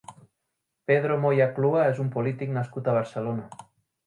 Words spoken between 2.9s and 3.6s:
Barcelona.